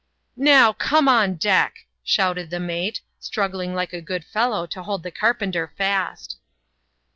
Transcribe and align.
"Now, 0.35 0.73
come 0.73 1.07
on 1.07 1.35
deck," 1.35 1.85
shouted 2.03 2.49
the 2.49 2.59
mate, 2.59 3.01
struggling 3.19 3.75
like 3.75 3.93
a 3.93 4.01
good 4.01 4.25
fellow 4.25 4.65
to 4.65 4.81
hold 4.81 5.03
the 5.03 5.11
carpenter 5.11 5.71
fast. 5.77 6.37